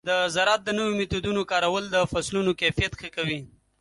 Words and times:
د 0.09 0.11
زراعت 0.35 0.61
د 0.65 0.69
نوو 0.77 0.97
میتودونو 0.99 1.41
کارول 1.51 1.85
د 1.89 1.97
فصلونو 2.11 2.51
کیفیت 2.61 2.93
ښه 2.99 3.09
کوي. 3.15 3.39